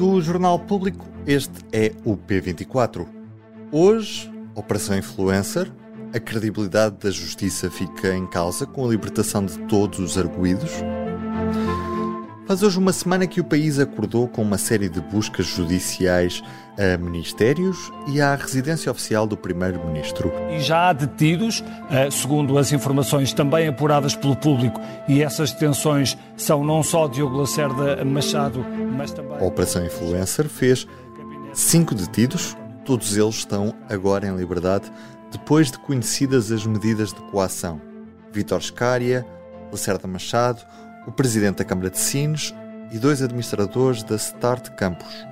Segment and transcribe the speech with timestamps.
[0.00, 3.06] Do Jornal Público, este é o P24.
[3.70, 5.70] Hoje, Operação Influencer,
[6.14, 10.70] a credibilidade da justiça fica em causa com a libertação de todos os arguídos.
[12.50, 16.42] Faz hoje uma semana que o país acordou com uma série de buscas judiciais
[16.76, 20.32] a ministérios e à residência oficial do Primeiro-Ministro.
[20.50, 26.18] E já há detidos, eh, segundo as informações também apuradas pelo público, e essas detenções
[26.36, 29.38] são não só Diogo Lacerda Machado, mas também.
[29.38, 30.88] A Operação Influencer fez
[31.54, 34.90] cinco detidos, todos eles estão agora em liberdade
[35.30, 37.80] depois de conhecidas as medidas de coação.
[38.32, 39.24] Vítor Scária,
[39.70, 40.66] Lacerda Machado,
[41.06, 42.54] o presidente da Câmara de Sines
[42.92, 45.26] e dois administradores da Start Campus.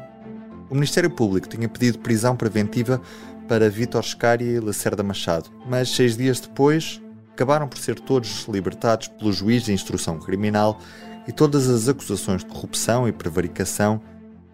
[0.70, 3.00] O Ministério Público tinha pedido prisão preventiva
[3.48, 7.00] para Vítor Scária e Lacerda Machado, mas seis dias depois
[7.33, 10.78] acabaram por ser todos libertados pelo juiz de instrução criminal
[11.27, 14.00] e todas as acusações de corrupção e prevaricação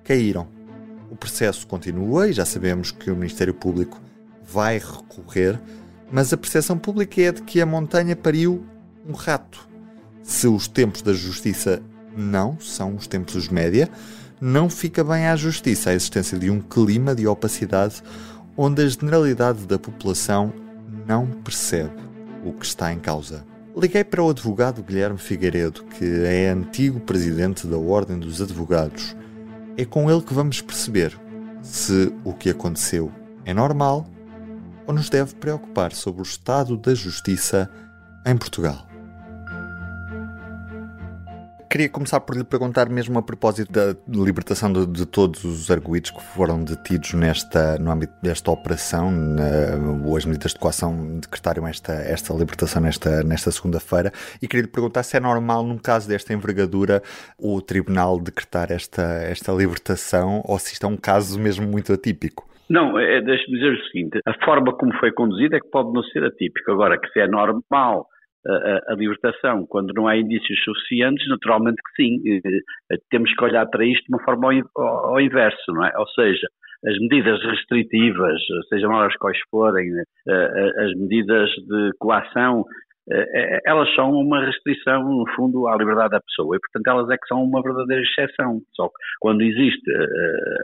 [0.05, 0.47] caíram.
[1.11, 4.01] O processo continua e já sabemos que o Ministério Público
[4.43, 5.61] vai recorrer,
[6.11, 8.65] mas a percepção pública é de que a montanha pariu
[9.07, 9.69] um rato
[10.25, 11.83] se os tempos da justiça
[12.17, 13.89] não são os tempos dos média,
[14.41, 18.03] não fica bem à justiça a existência de um clima de opacidade
[18.57, 20.53] onde a generalidade da população
[21.07, 21.95] não percebe
[22.45, 23.45] o que está em causa.
[23.77, 29.17] Liguei para o advogado Guilherme Figueiredo, que é antigo presidente da Ordem dos Advogados.
[29.77, 31.19] É com ele que vamos perceber
[31.61, 33.11] se o que aconteceu
[33.45, 34.07] é normal
[34.87, 37.69] ou nos deve preocupar sobre o estado da justiça
[38.25, 38.94] em Portugal.
[41.75, 46.13] Queria começar por lhe perguntar mesmo a propósito da libertação de, de todos os arguídos
[46.13, 51.93] que foram detidos nesta, no âmbito desta operação, na, as medidas de coação decretaram esta,
[51.95, 56.33] esta libertação nesta, nesta segunda-feira, e queria lhe perguntar se é normal, num caso desta
[56.33, 57.03] envergadura,
[57.37, 62.49] o Tribunal decretar esta, esta libertação ou se isto é um caso mesmo muito atípico.
[62.71, 66.05] Não, é, deixe-me dizer o seguinte: a forma como foi conduzida é que pode não
[66.05, 66.71] ser atípico.
[66.71, 68.07] Agora, que se é normal
[68.47, 72.21] a, a, libertação, quando não há indícios suficientes, naturalmente que sim.
[72.27, 75.93] Eh, temos que olhar para isto de uma forma ao, ao inverso, não é?
[75.97, 76.47] Ou seja,
[76.87, 82.65] as medidas restritivas, sejam elas quais forem, eh, eh, as medidas de coação,
[83.67, 87.27] elas são uma restrição, no fundo, à liberdade da pessoa e, portanto, elas é que
[87.27, 88.61] são uma verdadeira exceção.
[88.75, 89.85] Só que quando existe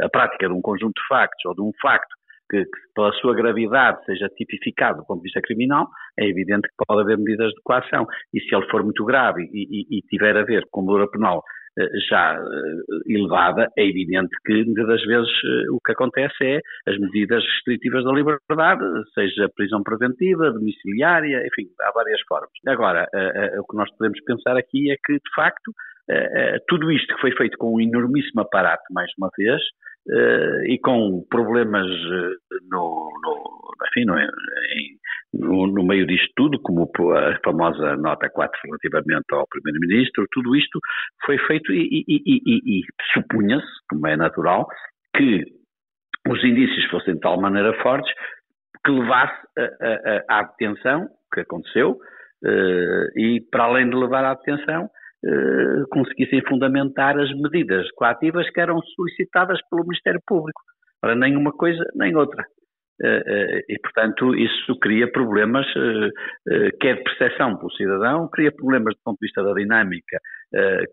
[0.03, 2.09] a prática de um conjunto de factos ou de um facto
[2.51, 5.87] que, que, pela sua gravidade, seja tipificado do ponto de vista criminal,
[6.19, 8.07] é evidente que pode haver medidas de coação.
[8.33, 11.43] E se ele for muito grave e, e, e tiver a ver com dura penal
[11.79, 16.61] eh, já eh, elevada, é evidente que muitas das vezes eh, o que acontece é
[16.87, 18.85] as medidas restritivas da liberdade,
[19.15, 22.51] seja prisão preventiva, domiciliária, enfim, há várias formas.
[22.67, 23.07] Agora,
[23.59, 25.73] o que nós podemos pensar aqui é que, de facto,
[26.69, 29.61] tudo isto que foi feito com um enormíssimo aparato, mais uma vez,
[30.11, 34.29] uh, e com problemas eh, no, no, enfim, no, em,
[35.35, 40.79] no, no, meio disto tudo, como a famosa nota 4 relativamente ao Primeiro-Ministro, tudo isto
[41.25, 42.83] foi feito e, e, e, e
[43.13, 44.67] supunha-se, como é natural,
[45.17, 45.45] que
[46.29, 48.13] os indícios fossem de tal maneira fortes
[48.85, 49.41] que levasse
[50.29, 54.91] à detenção, que aconteceu, uh, e para além de levar à detenção,
[55.25, 60.61] eh, conseguissem fundamentar as medidas coativas que eram solicitadas pelo Ministério Público.
[61.01, 62.45] Para nenhuma coisa nem outra.
[63.03, 65.67] Eh, eh, e, portanto, isso cria problemas,
[66.81, 70.19] quer de percepção pelo cidadão, cria problemas do ponto de vista da dinâmica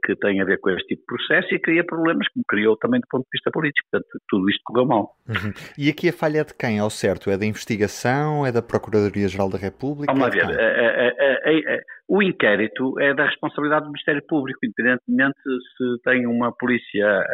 [0.03, 2.99] que tem a ver com este tipo de processo e cria problemas como criou também
[2.99, 3.87] do ponto de vista político.
[3.91, 5.15] Portanto, tudo isto correu mal.
[5.27, 5.53] Uhum.
[5.77, 7.29] E aqui a falha é de quem, ao certo?
[7.31, 8.45] É da investigação?
[8.45, 10.13] É da Procuradoria-Geral da República?
[10.13, 10.45] Vamos ver.
[12.07, 17.25] O inquérito é da responsabilidade do Ministério Público, independentemente se tem uma polícia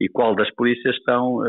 [0.00, 1.42] e qual das polícias estão,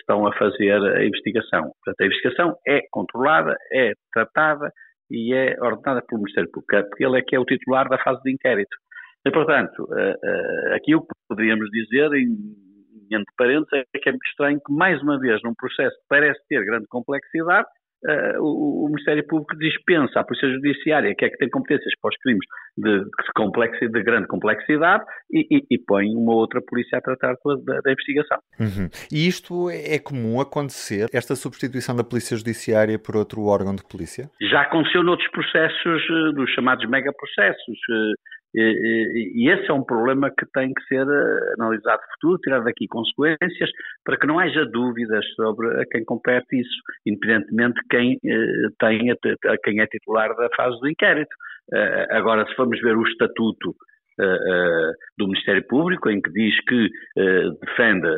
[0.00, 1.72] estão a fazer a investigação.
[1.84, 4.72] Portanto, a investigação é controlada, é tratada
[5.10, 8.22] e é ordenada pelo Ministério Público, porque ele é que é o titular da fase
[8.22, 8.76] de inquérito.
[9.26, 9.88] E, portanto,
[10.74, 15.18] aqui o que poderíamos dizer, entre parênteses, é que é muito estranho que, mais uma
[15.18, 17.68] vez, num processo que parece ter grande complexidade,
[18.04, 22.08] uh, o, o, Ministério Público dispensa a Polícia Judiciária, que é que tem competências para
[22.08, 27.00] os crimes de, de, de grande complexidade, e, e, e, põe uma outra polícia a
[27.00, 28.38] tratar da, da investigação.
[28.58, 28.88] Uhum.
[29.12, 34.30] E isto é comum acontecer, esta substituição da Polícia Judiciária por outro órgão de polícia?
[34.50, 37.78] Já aconteceu noutros processos, eh, dos chamados megaprocessos.
[37.90, 42.64] Eh, e, esse é um problema que tem que ser eh, analisado no futuro, tirar
[42.64, 43.70] daqui consequências,
[44.04, 46.76] para que não haja dúvidas sobre a quem compete isso,
[47.06, 48.18] independentemente de quem,
[48.78, 51.34] tem, a quem é titular da fase do inquérito.
[52.10, 53.74] Agora, se formos ver o estatuto
[55.16, 56.88] do Ministério Público, em que diz que
[57.60, 58.08] defende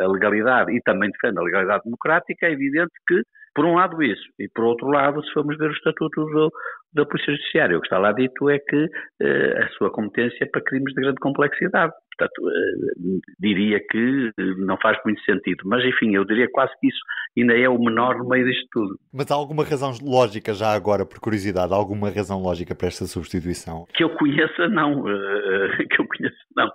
[0.00, 3.22] a legalidade e também defende a legalidade democrática, é evidente que,
[3.54, 6.50] por um lado, isso, e por outro lado, se formos ver o Estatuto do,
[6.94, 10.46] da Polícia Judiciária, o que está lá dito é que uh, a sua competência é
[10.46, 11.92] para crimes de grande complexidade.
[12.16, 15.62] Portanto, uh, diria que não faz muito sentido.
[15.64, 17.00] Mas, enfim, eu diria quase que isso
[17.36, 18.98] ainda é o menor no meio disto tudo.
[19.12, 23.86] Mas há alguma razão lógica, já agora, por curiosidade, alguma razão lógica para esta substituição?
[23.94, 25.00] Que eu conheça, não.
[25.00, 26.70] Uh, que eu conheça, não.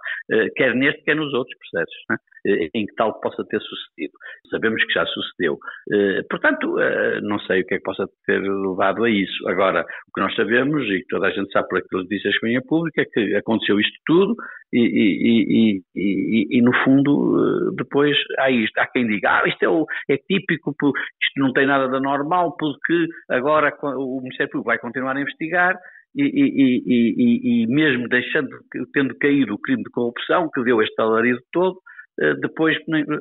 [0.56, 2.04] quer neste, quer nos outros processos.
[2.10, 2.18] Né?
[2.74, 4.14] em que tal possa ter sucedido.
[4.50, 5.60] Sabemos que já sucedeu.
[6.30, 6.78] Portanto,
[7.24, 9.50] não sei o que é que possa ter levado a isso.
[9.50, 12.30] Agora, o que nós sabemos, e toda a gente sabe por aquilo que diz a
[12.30, 14.36] Espanha Pública, é que aconteceu isto tudo
[14.72, 18.78] e, e, e, e, no fundo eh, depois há isto.
[18.80, 22.56] Há quem diga, ah, isto é, o, é típico, isto não tem nada de normal,
[22.58, 25.78] porque agora o Ministério Público vai continuar a investigar
[26.16, 28.50] e, e, e, e, mesmo deixando,
[28.94, 31.97] tendo caído o crime de corrupção, que deu este alarido todo, eh,
[32.42, 32.76] depois,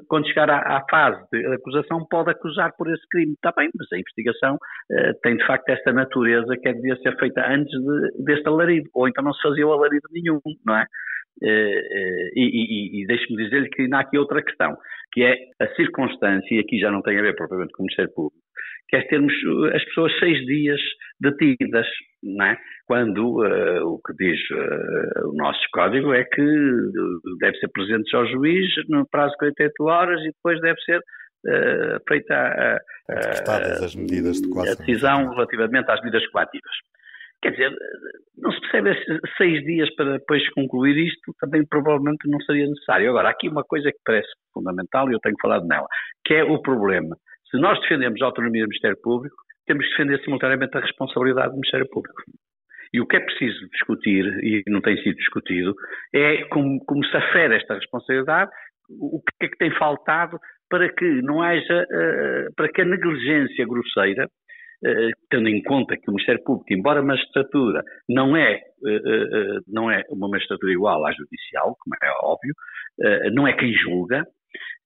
[0.09, 3.35] quando chegar à, à, fase de acusação, pode acusar por esse crime.
[3.35, 7.17] Está bem, mas a investigação uh, tem de facto esta natureza que é devia ser
[7.19, 10.87] feita antes de, deste alarido, ou então não se fazia o alarido nenhum, não é?
[11.43, 14.75] Uh, uh, e, e, e deixe-me dizer-lhe que ainda há aqui outra questão,
[15.13, 18.13] que é a circunstância, e aqui já não tem a ver propriamente com o Ministério
[18.15, 18.41] Público,
[18.89, 19.33] que é termos
[19.75, 20.81] as pessoas seis dias
[21.21, 21.87] detidas,
[22.23, 22.59] não é?
[22.87, 26.43] Quando uh, o que diz uh, o nosso código é que
[27.41, 32.01] deve ser presente ao juiz no prazo de 48 horas e depois deve ser uh,
[32.09, 32.79] feita a,
[33.11, 36.73] a, as medidas de a decisão relativamente às medidas coativas.
[37.43, 37.77] Quer dizer,
[38.39, 38.97] não se percebe
[39.37, 43.11] seis dias para depois concluir isto, também provavelmente não seria necessário.
[43.11, 45.87] Agora, aqui uma coisa que parece fundamental e eu tenho falado nela,
[46.25, 47.17] que é o problema
[47.51, 51.55] se nós defendemos a autonomia do Ministério Público, temos que defender simultaneamente a responsabilidade do
[51.55, 52.23] Ministério Público.
[52.93, 55.75] E o que é preciso discutir, e não tem sido discutido,
[56.15, 58.51] é como, como se afere esta responsabilidade,
[58.89, 60.39] o que é que tem faltado
[60.71, 66.09] para que não haja, uh, para que a negligência grosseira, uh, tendo em conta que
[66.09, 71.13] o Ministério Público, embora a magistratura não é, uh, não é uma magistratura igual à
[71.13, 72.55] judicial, como é óbvio,
[73.33, 74.23] não é quem julga, eh,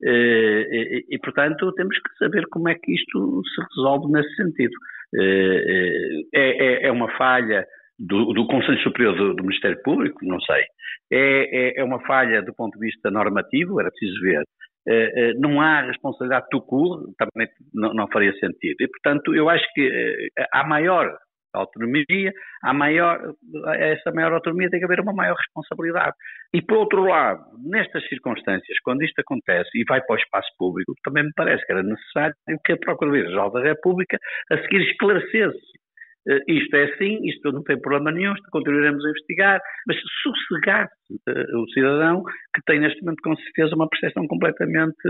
[0.02, 4.72] e, e, portanto, temos que saber como é que isto se resolve nesse sentido.
[5.19, 7.67] Eh, é, é, é uma falha
[7.99, 10.25] do, do Conselho Superior do, do, Ministério Público?
[10.25, 10.62] Não sei.
[11.12, 13.81] É, é, é, uma falha do ponto de vista normativo?
[13.81, 14.43] Era preciso ver.
[14.88, 17.12] Eh, não há responsabilidade do CUR?
[17.19, 18.76] Também não, não faria sentido.
[18.81, 21.17] E, portanto, eu acho que há maior
[21.55, 22.32] autonomia,
[22.62, 23.19] há maior,
[23.75, 26.14] essa maior autonomia tem que haver uma maior responsabilidade.
[26.55, 30.94] E por outro lado, nestas circunstâncias, quando isto acontece e vai para o espaço público,
[31.05, 34.19] também me parece que era necessário que a Procuradoria-Geral da República
[34.50, 35.81] a seguir esclarecesse
[36.29, 40.87] Uh, isto é assim, isto não tem problema nenhum, isto continuaremos a investigar, mas sossegar
[40.87, 42.23] uh, o cidadão
[42.55, 45.08] que tem neste momento com certeza uma percepção completamente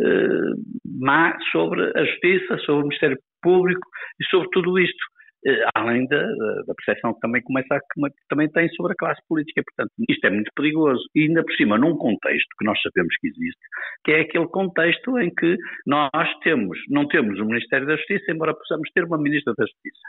[0.00, 0.54] uh,
[1.00, 3.86] má sobre a justiça, sobre o Ministério Público
[4.18, 5.04] e sobre tudo isto.
[5.46, 6.22] Eh, além da,
[6.66, 9.62] da percepção que também começa a, que também tem sobre a classe política.
[9.62, 11.02] Portanto, isto é muito perigoso.
[11.14, 13.60] E ainda por cima, num contexto que nós sabemos que existe,
[14.04, 18.54] que é aquele contexto em que nós temos, não temos o Ministério da Justiça, embora
[18.54, 20.08] possamos ter uma Ministra da Justiça.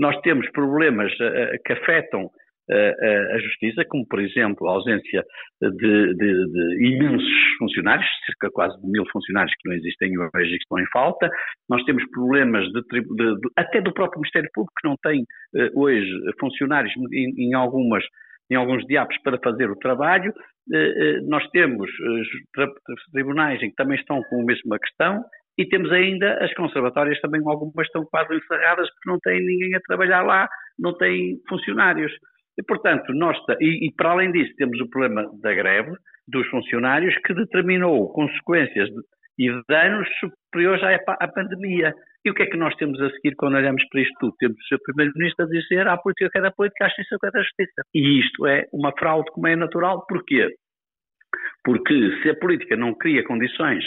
[0.00, 2.28] Nós temos problemas uh, que afetam
[2.70, 5.24] a justiça, como por exemplo a ausência
[5.60, 10.58] de, de, de, imensos funcionários, cerca quase de mil funcionários que não existem hoje e
[10.58, 11.28] que estão em falta.
[11.68, 12.80] Nós temos problemas de,
[13.56, 15.24] até do próprio Ministério Público que não tem
[15.56, 18.04] eh, hoje funcionários em, em algumas
[18.50, 20.32] em alguns diabos para fazer o trabalho.
[20.72, 21.90] Eh, eh, nós temos
[23.12, 25.24] tribunais em que também estão com a mesma questão
[25.58, 29.80] e temos ainda as conservatórias também, algumas estão quase encerradas porque não tem ninguém a
[29.80, 32.12] trabalhar lá, não tem funcionários.
[32.58, 35.92] E, portanto, nós, e, e, para além disso, temos o problema da greve
[36.28, 39.00] dos funcionários que determinou consequências de,
[39.38, 41.94] e danos superiores à, à, pandemia.
[42.24, 44.36] E o que é que nós temos a seguir quando olhamos para isto tudo?
[44.38, 44.78] Temos o Sr.
[44.84, 47.82] Primeiro-Ministro a dizer a política que é da política, a justiça que é da justiça.
[47.94, 50.06] E isto é uma fraude como é natural.
[50.06, 50.48] Porquê?
[51.64, 53.84] Porque se a política não cria condições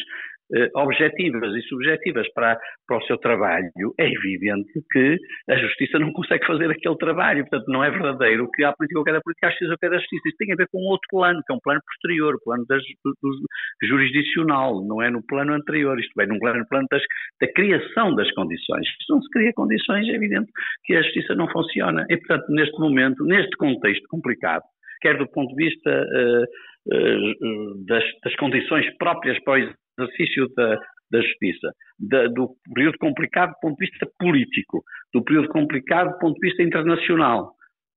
[0.76, 5.18] objetivas e subjetivas para, para o seu trabalho, é evidente que
[5.50, 7.44] a justiça não consegue fazer aquele trabalho.
[7.50, 10.28] Portanto, não é verdadeiro que a política quer a política, a justiça quer a justiça.
[10.28, 12.82] Isso tem a ver com outro plano, que é um plano posterior, o plano das,
[13.04, 16.00] do, do, jurisdicional, não é no plano anterior.
[16.00, 17.02] Isto é, no plano, no plano das,
[17.42, 18.88] da criação das condições.
[18.88, 20.52] Se não se cria condições, é evidente
[20.86, 22.06] que a justiça não funciona.
[22.10, 24.64] E, portanto, neste momento, neste contexto complicado,
[25.02, 26.44] quer do ponto de vista uh,
[26.94, 30.78] uh, das, das condições próprias para o exercício da,
[31.12, 34.84] da justiça, da, do período complicado do ponto de vista político,
[35.14, 37.54] do período complicado do ponto de vista internacional.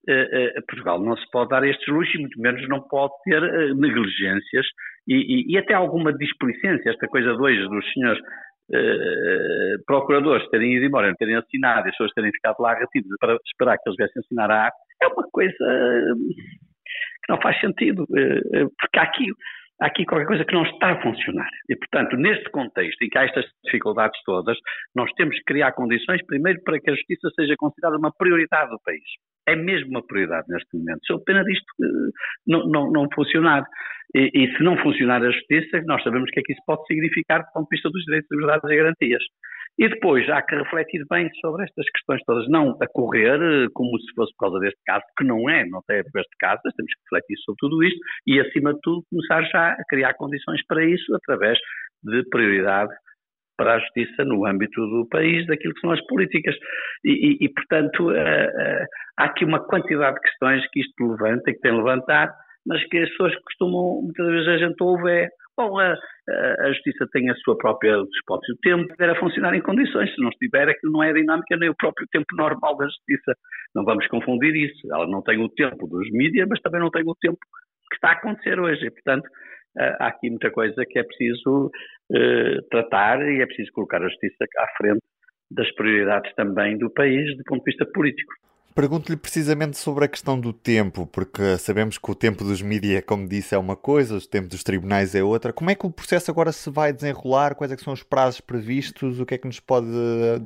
[0.09, 3.43] Uh, uh, Portugal não se pode dar estes luxos e muito menos não pode ter
[3.43, 4.67] uh, negligências
[5.07, 6.91] e, e, e, até alguma displicência.
[6.91, 8.21] Esta coisa de hoje dos senhores
[9.87, 13.79] procuradores terem ido embora, terem assinado e as pessoas terem ficado lá retidos para esperar
[13.79, 19.25] que eles viessem assinar a é uma coisa que não faz sentido, porque há aqui
[19.81, 21.49] há aqui qualquer coisa que não está a funcionar.
[21.69, 24.57] E, portanto, neste contexto em que há estas dificuldades todas,
[24.95, 28.81] nós temos que criar condições, primeiro, para que a justiça seja considerada uma prioridade do
[28.85, 29.05] país.
[29.47, 31.01] É mesmo uma prioridade neste momento.
[31.07, 32.11] Sou pena disto uh,
[32.47, 33.65] não, não, não, funcionar.
[34.15, 36.85] E, e, se não funcionar a justiça, nós sabemos o que é que isso pode
[36.87, 39.23] significar do ponto de vista dos direitos, liberdades e garantias.
[39.79, 43.97] E depois há que refletir bem sobre estas questões todas, não a correr eh, como
[44.01, 46.75] se fosse por causa deste caso, que não é, não ver com este caso, mas
[46.75, 50.61] temos que refletir sobre tudo isto e, acima de tudo, começar já a criar condições
[50.67, 51.57] para isso através
[52.03, 52.93] de prioridade
[53.57, 56.57] para a justiça no âmbito do país, daquilo que são as políticas.
[57.05, 58.87] E, e, e portanto, uh, uh,
[59.19, 62.33] há aqui uma quantidade de questões que isto levanta e que tem levantado,
[62.67, 65.93] mas que as pessoas costumam, muitas vezes a gente ouve é Bom, a,
[66.61, 68.53] a, Justiça tem a sua própria resposta.
[68.53, 70.15] O tempo deve funcionar em condições.
[70.15, 73.35] Se não estiver, aquilo não é dinâmica nem o próprio tempo normal da Justiça.
[73.75, 74.87] Não vamos confundir isso.
[74.93, 77.39] Ela não tem o tempo dos mídias, mas também não tem o tempo
[77.91, 78.87] que está a acontecer hoje.
[78.87, 79.29] E, portanto,
[79.99, 81.73] há aqui muita coisa que é preciso
[82.15, 85.03] eh, tratar e é preciso colocar a Justiça à frente
[85.51, 88.33] das prioridades também do país do ponto de vista político.
[88.79, 93.29] Pergunto-lhe precisamente sobre a questão do tempo, porque sabemos que o tempo dos mídias, como
[93.29, 95.53] disse, é uma coisa, o tempo dos tribunais é outra.
[95.53, 97.57] Como é que o processo agora se vai desenrolar?
[97.57, 99.19] Quais é são os prazos previstos?
[99.19, 99.89] O que é que nos pode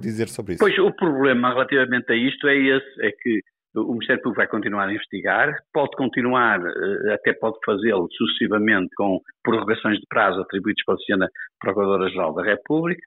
[0.01, 0.65] dizer sobre isso?
[0.65, 3.43] Pois, o problema relativamente a isto é esse, é que
[3.77, 9.21] o Ministério Público vai continuar a investigar, pode continuar, eh, até pode fazê-lo sucessivamente com
[9.45, 11.29] prorrogações de prazo atribuídos pela Sra.
[11.61, 13.03] Procuradora-Geral da República,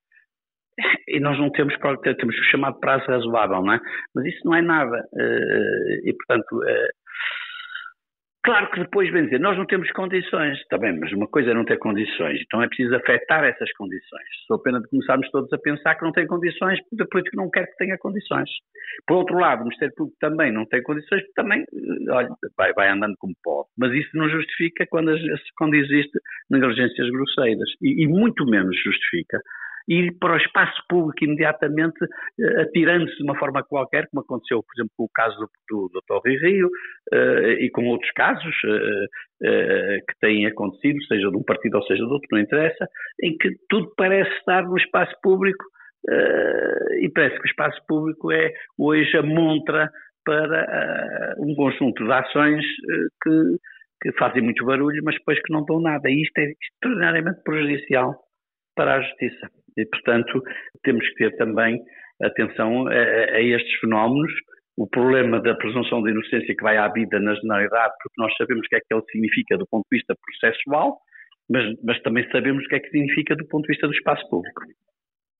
[1.08, 3.80] e nós não temos, temos o chamado prazo razoável, não é?
[4.14, 5.04] Mas isso não é nada.
[5.18, 6.90] Eh, e, portanto, eh,
[8.44, 11.54] claro que depois vem dizer, nós não temos condições, está bem, mas uma coisa é
[11.54, 14.28] não ter condições, então é preciso afetar essas condições.
[14.48, 17.50] Sou pena de começarmos todos a pensar que não tem condições, porque a política não
[17.50, 18.50] quer que tenha condições.
[19.08, 22.90] Por outro lado, o Ministério Público também não tem condições, também, eh, olha, vai, vai
[22.90, 23.70] andando como pode.
[23.78, 25.16] Mas isso não justifica quando,
[25.58, 27.70] quando existe negligências grosseiras.
[27.82, 29.40] E, e muito menos justifica
[29.88, 34.74] ir para o espaço público imediatamente, uh, atirando-se de uma forma qualquer, como aconteceu, por
[34.76, 36.68] exemplo, com o caso do, do, do Torre Rio
[37.14, 42.04] uh, e com outros casos uh, que têm acontecido, seja de um partido ou seja
[42.06, 42.88] de outro, não interessa,
[43.22, 45.64] em que tudo parece estar no espaço público
[47.02, 49.90] e parece que o espaço público é hoje a montra
[50.24, 52.64] para um conjunto de ações
[53.24, 53.58] que,
[54.04, 56.08] que fazem muito barulho, mas depois que não dão nada.
[56.08, 58.25] E isto é extraordinariamente prejudicial
[58.76, 59.50] para a justiça.
[59.78, 60.42] E, portanto,
[60.84, 61.80] temos que ter também
[62.22, 64.32] atenção a, a, estes fenómenos.
[64.78, 68.66] O problema da presunção de inocência que vai à vida na generalidade, porque nós sabemos
[68.66, 70.98] o que é que ele significa do ponto de vista processual,
[71.50, 74.28] mas, mas também sabemos o que é que significa do ponto de vista do espaço
[74.30, 74.62] público,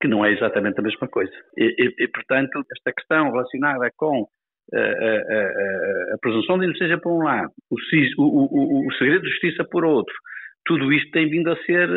[0.02, 1.34] que não é exatamente a mesma coisa.
[1.58, 4.26] E, e, e portanto, esta questão relacionada com
[4.74, 7.76] a, a, a, presunção de inocência por um lado, o,
[8.18, 10.16] o, o, o, segredo de justiça por outro,
[10.66, 11.90] tudo isto tem vindo a ser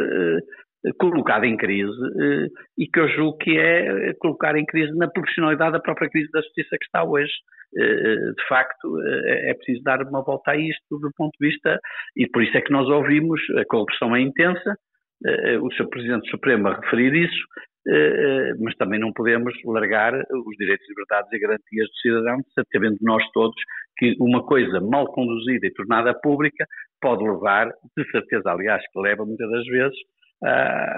[0.99, 1.91] colocado em crise
[2.21, 2.47] eh,
[2.79, 6.41] e que eu julgo que é colocar em crise na profissionalidade da própria crise da
[6.41, 7.33] justiça que está hoje.
[7.77, 11.79] Eh, de facto, eh, é preciso dar uma volta a isto do ponto de vista,
[12.17, 14.77] e por isso é que nós ouvimos, a corrupção é intensa,
[15.61, 15.89] o Sr.
[15.89, 17.45] Presidente Supremo a referir isso,
[18.61, 22.39] mas também não podemos largar os direitos, liberdades e garantias do cidadão,
[22.73, 23.57] sabendo nós todos
[23.97, 26.65] que uma coisa mal conduzida e tornada pública
[27.01, 29.99] pode levar, de certeza, aliás, que leva muitas das vezes,
[30.45, 30.97] a,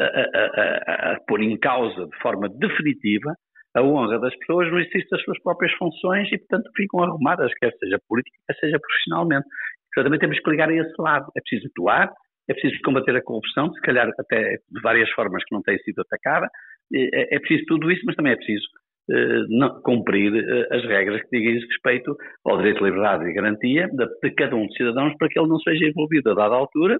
[0.00, 3.34] a, a, pôr em causa de forma definitiva
[3.74, 7.72] a honra das pessoas no exercício das suas próprias funções e, portanto, ficam arrumadas, quer
[7.78, 9.46] seja política, quer seja profissionalmente.
[9.90, 11.26] Então, também temos que ligar a esse lado.
[11.36, 12.10] É preciso atuar,
[12.48, 16.00] é preciso combater a corrupção, se calhar até de várias formas que não têm sido
[16.00, 16.48] atacada.
[16.94, 18.66] É, é preciso tudo isso, mas também é preciso
[19.08, 23.88] eh, não, cumprir eh, as regras que digam respeito ao direito de liberdade e garantia
[23.88, 26.98] de, de cada um dos cidadãos para que ele não seja envolvido a dada altura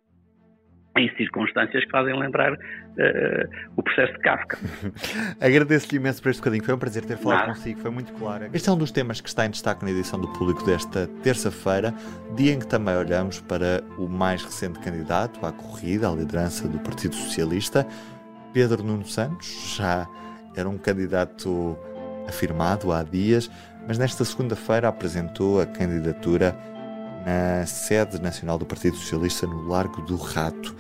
[0.97, 2.57] em circunstâncias que fazem lembrar uh,
[3.77, 4.59] o processo de Kafka.
[5.41, 7.55] Agradeço-lhe imenso por este bocadinho, foi um prazer ter falado Nada.
[7.55, 8.49] consigo, foi muito claro.
[8.53, 11.95] Este é um dos temas que está em destaque na edição do Público desta terça-feira,
[12.35, 16.79] dia em que também olhamos para o mais recente candidato à corrida, à liderança do
[16.79, 17.87] Partido Socialista,
[18.53, 20.07] Pedro Nuno Santos, já
[20.57, 21.79] era um candidato
[22.27, 23.51] afirmado há dias,
[23.87, 26.57] mas nesta segunda-feira apresentou a candidatura
[27.27, 30.77] na sede nacional do Partido Socialista no Largo do Rato.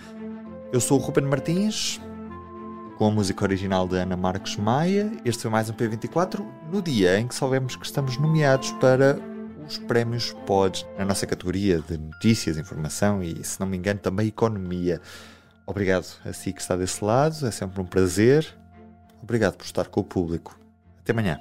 [0.73, 2.01] Eu sou o Ruben Martins,
[2.97, 5.11] com a música original de Ana Marcos Maia.
[5.25, 9.19] Este foi mais um P24, no dia em que soubemos que estamos nomeados para
[9.67, 14.29] os prémios PODs, na nossa categoria de notícias, informação e, se não me engano, também
[14.29, 15.01] economia.
[15.67, 18.47] Obrigado a si que está desse lado, é sempre um prazer.
[19.21, 20.57] Obrigado por estar com o público.
[21.01, 21.41] Até amanhã.